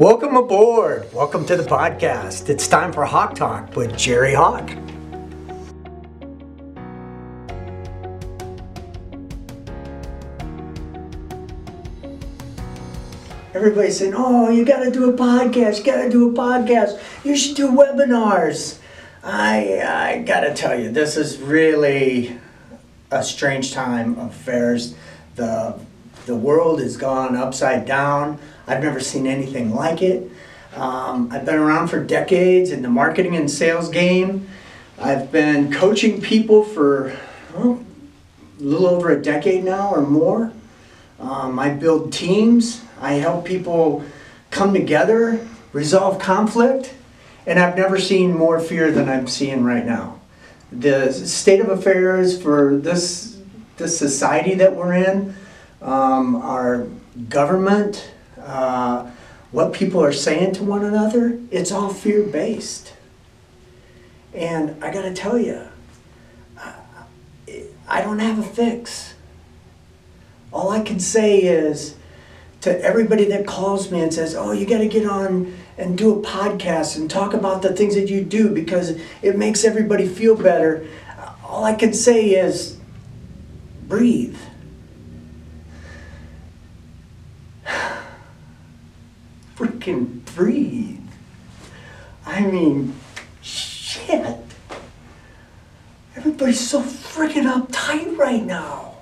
[0.00, 1.12] Welcome aboard.
[1.12, 2.48] Welcome to the podcast.
[2.48, 4.70] It's time for Hawk Talk with Jerry Hawk.
[13.52, 15.80] Everybody's saying, "Oh, you got to do a podcast.
[15.80, 16.98] You got to do a podcast.
[17.22, 18.78] You should do webinars."
[19.22, 22.38] I I got to tell you, this is really
[23.10, 24.94] a strange time of affairs.
[25.34, 25.74] The
[26.24, 28.38] the world has gone upside down.
[28.70, 30.30] I've never seen anything like it.
[30.76, 34.48] Um, I've been around for decades in the marketing and sales game.
[34.96, 37.16] I've been coaching people for
[37.56, 37.78] a
[38.60, 40.52] little over a decade now or more.
[41.18, 42.82] Um, I build teams.
[43.00, 44.04] I help people
[44.52, 46.94] come together, resolve conflict,
[47.46, 50.20] and I've never seen more fear than I'm seeing right now.
[50.70, 53.38] The state of affairs for this
[53.78, 55.34] this society that we're in,
[55.80, 56.86] um, our
[57.28, 58.10] government,
[58.50, 59.10] uh,
[59.52, 62.92] what people are saying to one another, it's all fear based.
[64.34, 65.66] And I got to tell you,
[67.88, 69.14] I don't have a fix.
[70.52, 71.96] All I can say is
[72.60, 76.18] to everybody that calls me and says, Oh, you got to get on and do
[76.18, 80.36] a podcast and talk about the things that you do because it makes everybody feel
[80.36, 80.86] better.
[81.44, 82.78] All I can say is
[83.88, 84.38] breathe.
[89.60, 91.02] Freaking breathe.
[92.24, 92.94] I mean,
[93.42, 94.38] shit.
[96.16, 98.94] Everybody's so freaking uptight right now.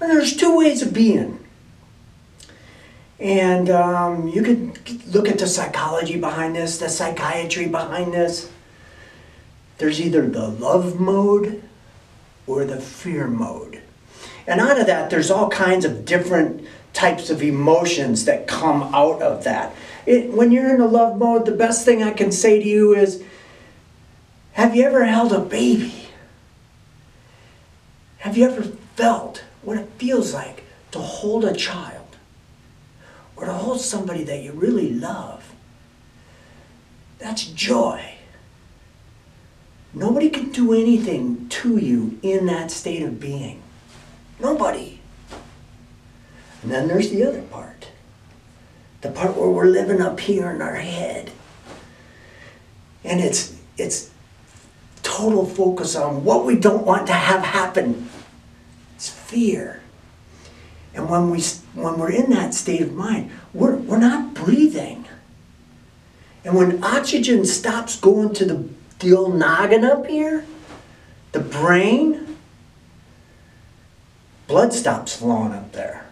[0.00, 1.44] And there's two ways of being.
[3.18, 8.48] And um, you could look at the psychology behind this, the psychiatry behind this.
[9.78, 11.64] There's either the love mode
[12.46, 13.82] or the fear mode.
[14.46, 16.64] And out of that, there's all kinds of different
[16.94, 19.74] types of emotions that come out of that.
[20.06, 22.94] It, when you're in a love mode, the best thing I can say to you
[22.94, 23.22] is
[24.52, 26.06] have you ever held a baby?
[28.18, 28.62] Have you ever
[28.96, 32.16] felt what it feels like to hold a child
[33.36, 35.52] or to hold somebody that you really love?
[37.18, 38.14] That's joy.
[39.92, 43.62] Nobody can do anything to you in that state of being.
[44.40, 44.93] Nobody.
[46.64, 47.88] And then there's the other part
[49.04, 51.30] the part where we're living up here in our head.
[53.04, 54.10] And it's, it's
[55.02, 58.08] total focus on what we don't want to have happen.
[58.96, 59.82] It's fear.
[60.94, 61.42] And when, we,
[61.74, 65.04] when we're in that state of mind, we're, we're not breathing.
[66.42, 68.68] And when oxygen stops going to the,
[69.00, 70.46] the old noggin up here,
[71.32, 72.38] the brain,
[74.46, 76.03] blood stops flowing up there.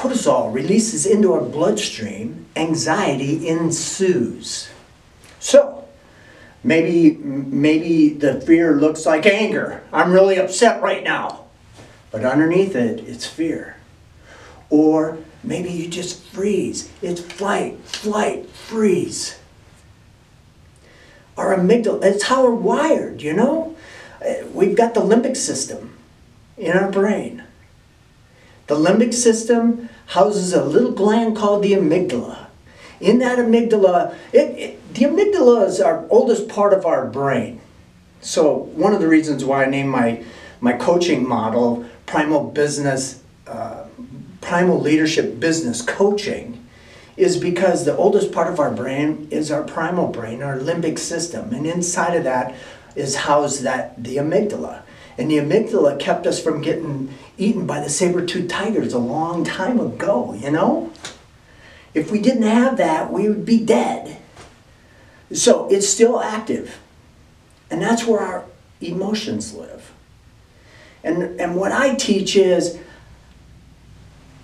[0.00, 4.70] Cortisol releases into our bloodstream, anxiety ensues.
[5.40, 5.86] So,
[6.64, 9.82] maybe maybe the fear looks like anger.
[9.92, 11.44] I'm really upset right now.
[12.10, 13.76] But underneath it, it's fear.
[14.70, 16.90] Or maybe you just freeze.
[17.02, 19.38] It's flight, flight, freeze.
[21.36, 23.76] Our amygdala, it's how we're wired, you know?
[24.54, 25.98] We've got the limbic system
[26.56, 27.44] in our brain.
[28.70, 32.46] The limbic system houses a little gland called the amygdala.
[33.00, 37.60] In that amygdala, it, it, the amygdala is our oldest part of our brain.
[38.20, 40.24] So one of the reasons why I named my
[40.60, 43.86] my coaching model primal business, uh,
[44.40, 46.64] primal leadership business coaching,
[47.16, 51.52] is because the oldest part of our brain is our primal brain, our limbic system,
[51.52, 52.54] and inside of that
[52.94, 54.82] is housed that the amygdala.
[55.20, 59.78] And the amygdala kept us from getting eaten by the saber-toothed tigers a long time
[59.78, 60.90] ago, you know?
[61.92, 64.16] If we didn't have that, we would be dead.
[65.30, 66.80] So it's still active.
[67.70, 68.46] And that's where our
[68.80, 69.92] emotions live.
[71.04, 72.78] And, and what I teach is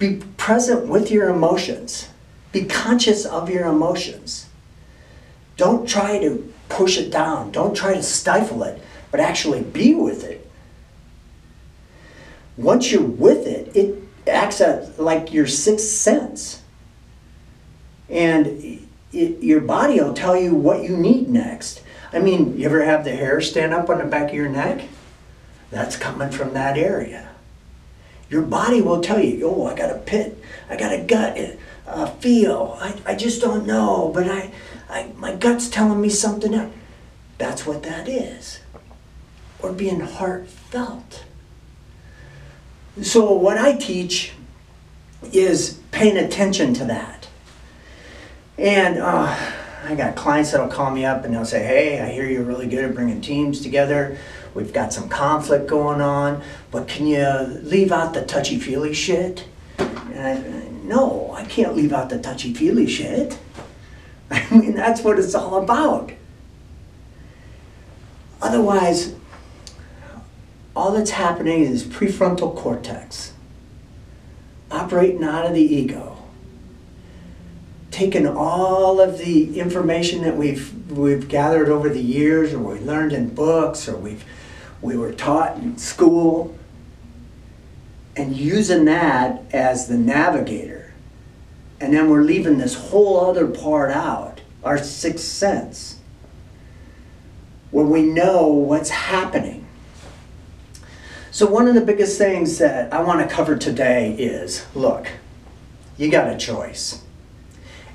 [0.00, 2.08] be present with your emotions.
[2.50, 4.48] Be conscious of your emotions.
[5.56, 7.52] Don't try to push it down.
[7.52, 8.82] Don't try to stifle it,
[9.12, 10.43] but actually be with it
[12.56, 14.60] once you're with it, it acts
[14.98, 16.62] like your sixth sense.
[18.08, 18.80] And
[19.12, 21.82] it, your body will tell you what you need next.
[22.12, 24.86] I mean, you ever have the hair stand up on the back of your neck?
[25.70, 27.30] That's coming from that area.
[28.30, 30.40] Your body will tell you, oh, I got a pit,
[30.70, 34.52] I got a gut uh, feel, I, I just don't know, but I,
[34.88, 36.72] I, my gut's telling me something else.
[37.36, 38.60] That's what that is.
[39.60, 41.24] Or being heartfelt.
[43.02, 44.32] So, what I teach
[45.32, 47.28] is paying attention to that.
[48.56, 49.36] And uh,
[49.84, 52.68] I got clients that'll call me up and they'll say, Hey, I hear you're really
[52.68, 54.16] good at bringing teams together.
[54.54, 57.26] We've got some conflict going on, but can you
[57.62, 59.48] leave out the touchy feely shit?
[59.78, 63.38] And I, no, I can't leave out the touchy feely shit.
[64.30, 66.12] I mean, that's what it's all about.
[68.40, 69.14] Otherwise,
[70.76, 73.32] all that's happening is prefrontal cortex.
[74.70, 76.16] Operating out of the ego.
[77.90, 83.12] Taken all of the information that we've we've gathered over the years or we learned
[83.12, 84.24] in books or we've
[84.82, 86.56] we were taught in school
[88.16, 90.92] and using that as the navigator.
[91.80, 95.98] And then we're leaving this whole other part out our sixth sense
[97.70, 99.63] where we know what's happening
[101.34, 105.08] so one of the biggest things that i want to cover today is look
[105.96, 107.04] you got a choice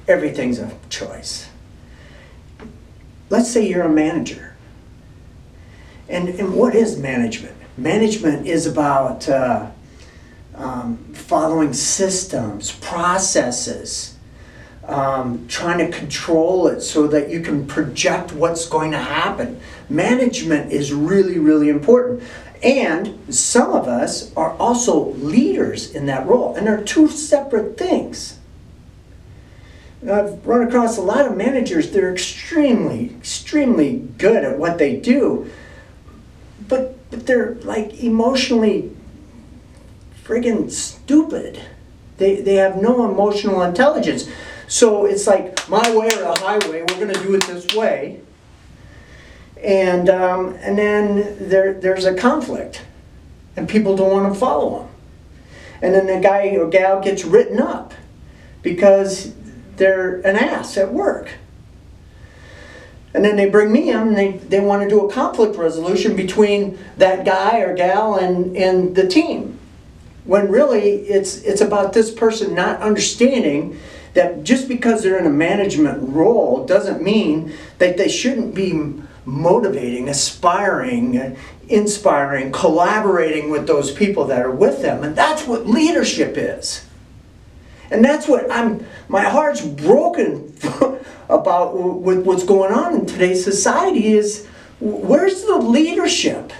[0.09, 1.47] everything's a choice.
[3.30, 4.56] Let's say you're a manager.
[6.09, 7.56] And, and what is management?
[7.77, 9.69] Management is about uh,
[10.56, 14.18] um, following systems, processes,
[14.88, 19.62] um, trying to control it so that you can project what's going to happen.
[19.88, 22.24] Management is really, really important.
[22.61, 28.38] And some of us are also leaders in that role, and they're two separate things.
[30.03, 35.50] I've run across a lot of managers, they're extremely, extremely good at what they do,
[36.67, 38.95] but, but they're like emotionally
[40.23, 41.61] friggin' stupid.
[42.17, 44.29] They, they have no emotional intelligence.
[44.67, 48.21] So it's like my way or the highway, we're to do it this way.
[49.63, 52.81] And, um, and then there, there's a conflict,
[53.56, 54.89] and people don't want to follow him.
[55.81, 57.94] And then the guy or gal gets written up
[58.61, 59.33] because
[59.77, 61.31] they're an ass at work.
[63.13, 66.15] And then they bring me in and they, they want to do a conflict resolution
[66.15, 69.57] between that guy or gal and, and the team.
[70.25, 73.79] When really it's, it's about this person not understanding
[74.13, 80.10] that just because they're in a management role doesn't mean that they shouldn't be motivating,
[80.10, 81.38] aspiring,
[81.68, 85.04] inspiring, collaborating with those people that are with them.
[85.04, 86.86] And that's what leadership is.
[87.92, 90.56] And that's what I'm, my heart's broken
[91.30, 94.48] about with what's going on in today's society is
[94.80, 96.51] where's the leadership?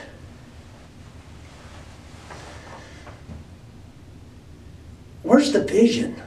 [5.24, 6.22] Where's the vision?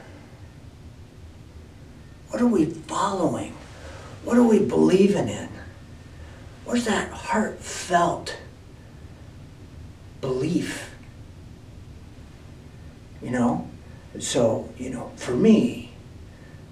[2.29, 3.53] What are we following?
[4.23, 5.49] What are we believing in?
[6.73, 8.35] Where's that heartfelt
[10.21, 10.89] belief?
[13.21, 13.67] You know?
[14.17, 15.93] So, you know, for me,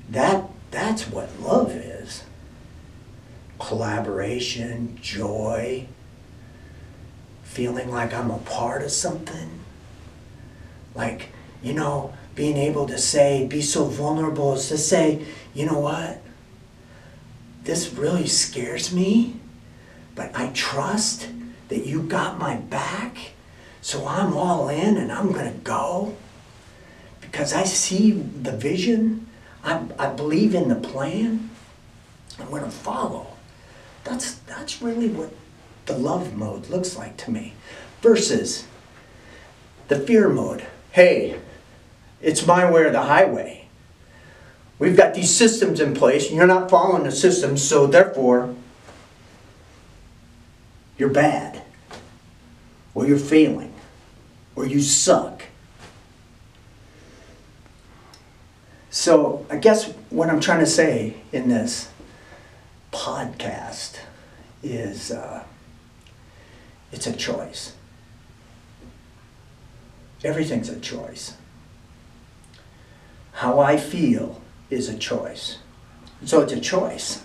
[0.09, 2.23] that that's what love is.
[3.59, 5.85] Collaboration, joy,
[7.43, 9.51] feeling like I'm a part of something.
[10.95, 11.27] Like,
[11.61, 16.23] you know, being able to say, be so vulnerable as to say, you know what?
[17.65, 19.35] This really scares me,
[20.21, 21.29] but I trust
[21.69, 23.31] that you got my back,
[23.81, 26.15] so I'm all in and I'm gonna go
[27.21, 29.27] because I see the vision,
[29.63, 31.49] I, I believe in the plan,
[32.39, 33.27] I'm going to follow.
[34.03, 35.31] That's, that's really what
[35.85, 37.53] the love mode looks like to me.
[38.01, 38.65] Versus
[39.87, 40.65] the fear mode.
[40.91, 41.39] Hey,
[42.21, 43.67] it's my way or the highway.
[44.77, 48.55] We've got these systems in place, and you're not following the systems, so therefore,
[51.01, 51.59] you're bad,
[52.93, 53.73] or you're failing,
[54.55, 55.41] or you suck.
[58.91, 61.89] So I guess what I'm trying to say in this
[62.91, 63.97] podcast
[64.61, 65.43] is uh,
[66.91, 67.73] it's a choice.
[70.23, 71.35] Everything's a choice.
[73.31, 74.39] How I feel
[74.69, 75.57] is a choice.
[76.25, 77.23] So it's a choice,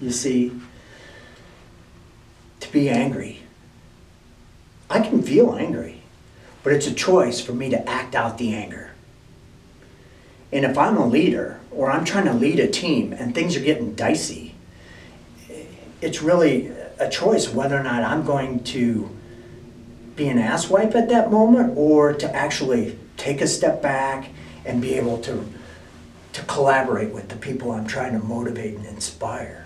[0.00, 0.52] you see,
[2.60, 3.42] to be angry.
[4.88, 6.02] I can feel angry,
[6.62, 8.90] but it's a choice for me to act out the anger.
[10.52, 13.60] And if I'm a leader or I'm trying to lead a team and things are
[13.60, 14.54] getting dicey,
[16.00, 19.10] it's really a choice whether or not I'm going to
[20.16, 24.30] be an asswipe at that moment or to actually take a step back
[24.64, 25.44] and be able to,
[26.32, 29.59] to collaborate with the people I'm trying to motivate and inspire.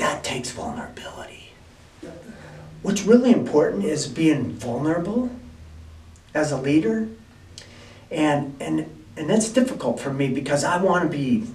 [0.00, 1.52] That takes vulnerability.
[2.80, 5.28] What's really important is being vulnerable
[6.34, 7.08] as a leader
[8.10, 11.46] And, and, and that's difficult for me because I want to be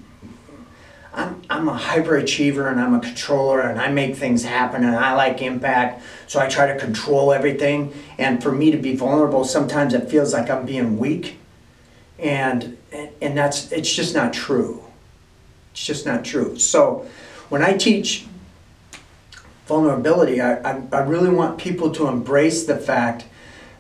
[1.11, 5.13] I'm, I'm a hyperachiever and I'm a controller and I make things happen and I
[5.13, 6.03] like impact.
[6.27, 7.93] So I try to control everything.
[8.17, 11.39] And for me to be vulnerable, sometimes it feels like I'm being weak.
[12.19, 12.77] And,
[13.21, 14.83] and that's, it's just not true.
[15.71, 16.59] It's just not true.
[16.59, 17.07] So
[17.49, 18.25] when I teach
[19.65, 23.25] vulnerability, I, I, I really want people to embrace the fact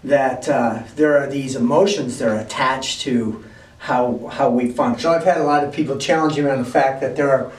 [0.03, 3.43] that uh, there are these emotions that are attached to
[3.79, 5.03] how how we function.
[5.03, 7.51] So I've had a lot of people challenge me on the fact that there are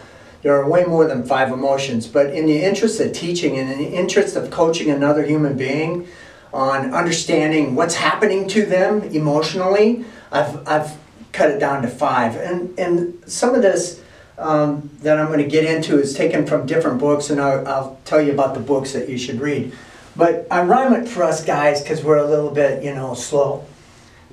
[0.42, 2.06] there are way more than five emotions.
[2.06, 6.06] But in the interest of teaching and in the interest of coaching another human being
[6.52, 10.96] on understanding what's happening to them emotionally, I've I've
[11.32, 12.36] cut it down to five.
[12.36, 14.02] And and some of this
[14.38, 18.00] um, that I'm going to get into is taken from different books, and I'll, I'll
[18.04, 19.72] tell you about the books that you should read.
[20.14, 23.64] But I rhyme it for us guys because we're a little bit, you know, slow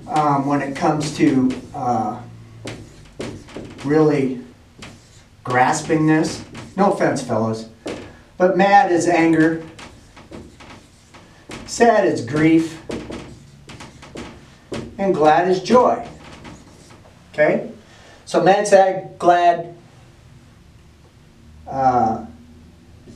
[0.08, 2.22] um, when it comes to uh,
[3.84, 4.42] really
[5.44, 6.44] grasping this.
[6.78, 7.70] No offense, fellows.
[8.38, 9.64] But mad is anger,
[11.66, 12.82] sad is grief,
[14.98, 16.08] and glad is joy.
[17.34, 17.72] Okay?
[18.26, 19.76] So mad, sad, glad,
[21.68, 22.26] uh,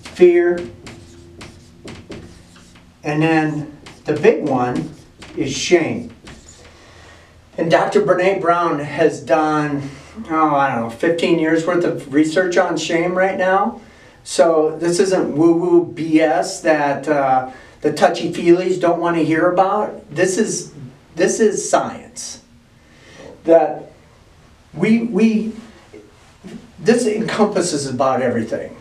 [0.03, 0.59] fear,
[3.03, 4.93] and then the big one
[5.35, 6.13] is shame.
[7.57, 8.01] And Dr.
[8.01, 9.89] Brene Brown has done,
[10.29, 13.81] oh, I don't know, 15 years worth of research on shame right now.
[14.23, 17.51] So this isn't woo woo BS that uh,
[17.81, 20.09] the touchy feelies don't want to hear about.
[20.13, 20.73] This is,
[21.15, 22.43] this is science.
[23.45, 23.91] That
[24.73, 25.53] we, we,
[26.87, 28.75] this encompasses about everything.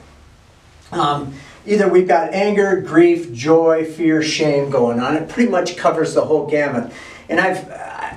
[0.92, 1.34] Um,
[1.66, 5.16] either we've got anger, grief, joy, fear, shame going on.
[5.16, 6.92] It pretty much covers the whole gamut.
[7.28, 7.68] And I've,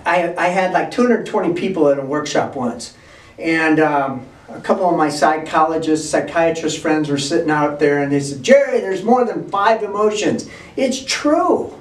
[0.05, 2.96] I, I had like 220 people at a workshop once.
[3.39, 8.19] And um, a couple of my psychologists, psychiatrist friends were sitting out there and they
[8.19, 10.48] said, Jerry, there's more than five emotions.
[10.75, 11.75] It's true.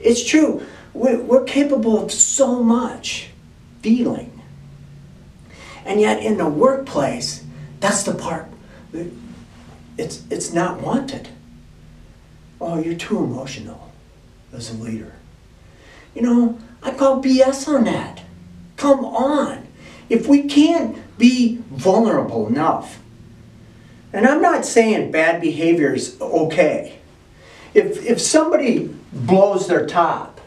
[0.00, 0.66] It's true.
[0.92, 3.30] We're, we're capable of so much
[3.80, 4.32] feeling.
[5.84, 7.43] And yet in the workplace,
[7.84, 8.46] that's the part.
[9.98, 11.28] It's, it's not wanted.
[12.58, 13.92] Oh, you're too emotional
[14.54, 15.12] as a leader.
[16.14, 18.22] You know, I call BS on that.
[18.78, 19.66] Come on.
[20.08, 23.02] If we can't be vulnerable enough,
[24.14, 27.00] and I'm not saying bad behavior is okay.
[27.74, 30.40] If, if somebody blows their top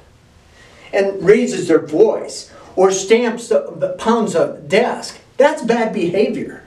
[0.92, 6.67] and raises their voice or stamps, the, pounds a desk, that's bad behavior.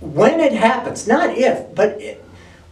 [0.00, 2.24] When it happens, not if, but it,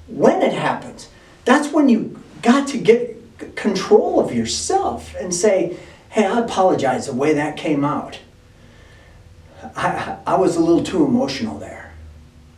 [0.07, 1.09] when it happens,
[1.45, 3.17] that's when you got to get
[3.55, 5.77] control of yourself and say,
[6.11, 8.19] hey, I apologize the way that came out.
[9.77, 11.93] I, I was a little too emotional there.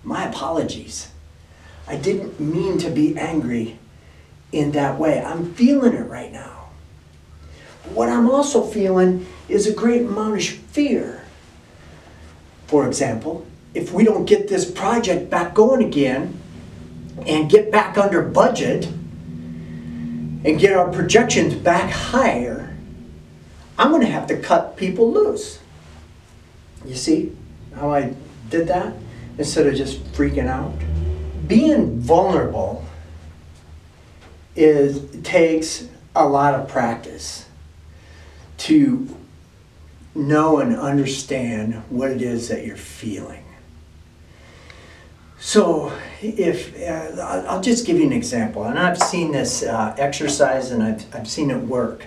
[0.04, 1.10] My apologies.
[1.88, 3.78] I didn't mean to be angry
[4.52, 5.22] in that way.
[5.22, 6.68] I'm feeling it right now.
[7.92, 11.24] What I'm also feeling is a great amount of fear.
[12.66, 16.38] For example, if we don't get this project back going again
[17.26, 18.88] and get back under budget,
[20.44, 22.74] and get our projections back higher,
[23.78, 25.58] I'm going to have to cut people loose.
[26.84, 27.36] You see
[27.74, 28.14] how I
[28.48, 28.94] did that?
[29.38, 30.72] Instead of just freaking out.
[31.46, 32.84] Being vulnerable
[34.56, 37.46] is takes a lot of practice
[38.58, 39.16] to
[40.14, 43.44] know and understand what it is that you're feeling.
[45.40, 50.70] So, if uh, I'll just give you an example, and I've seen this uh, exercise
[50.70, 52.04] and I've, I've seen it work,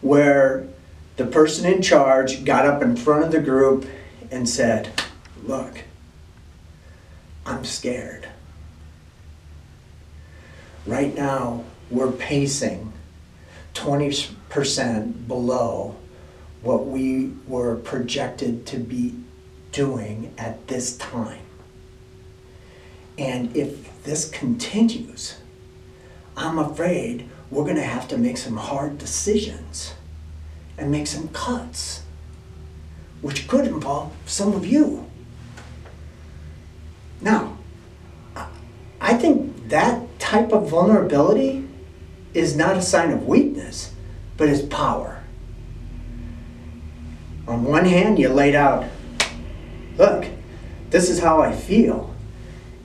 [0.00, 0.68] where
[1.16, 3.84] the person in charge got up in front of the group
[4.30, 4.90] and said,
[5.42, 5.82] Look,
[7.44, 8.28] I'm scared.
[10.86, 12.92] Right now, we're pacing
[13.74, 15.96] 20% below
[16.62, 19.14] what we were projected to be
[19.72, 21.39] doing at this time.
[23.20, 25.36] And if this continues,
[26.38, 29.92] I'm afraid we're going to have to make some hard decisions
[30.78, 32.02] and make some cuts,
[33.20, 35.04] which could involve some of you.
[37.20, 37.58] Now,
[39.02, 41.68] I think that type of vulnerability
[42.32, 43.92] is not a sign of weakness,
[44.38, 45.22] but is power.
[47.46, 48.86] On one hand, you laid out
[49.98, 50.24] look,
[50.88, 52.09] this is how I feel.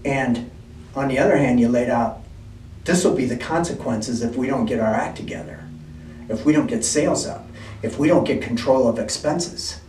[0.06, 0.50] And
[0.96, 2.22] on the other hand, you laid out,
[2.86, 5.66] this will be the consequences if we don't get our act together,
[6.30, 7.48] if we don't get sales up,
[7.82, 9.82] if we don't get control of expenses.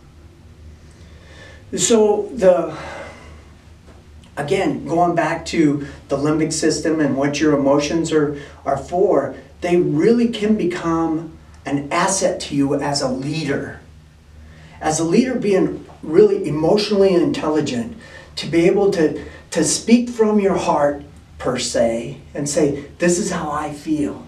[1.75, 2.75] So the
[4.37, 9.77] again, going back to the limbic system and what your emotions are, are for, they
[9.77, 13.79] really can become an asset to you as a leader.
[14.79, 17.97] As a leader, being really emotionally intelligent,
[18.35, 21.03] to be able to, to speak from your heart,
[21.37, 24.25] per se, and say, This is how I feel.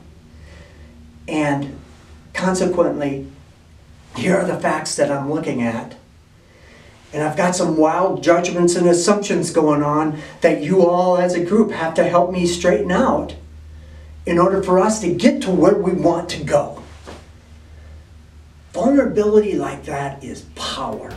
[1.28, 1.80] And
[2.34, 3.28] consequently,
[4.16, 5.96] here are the facts that I'm looking at.
[7.12, 11.44] And I've got some wild judgments and assumptions going on that you all as a
[11.44, 13.36] group have to help me straighten out
[14.26, 16.84] in order for us to get to where we want to go.
[18.74, 21.12] Vulnerability like that is power.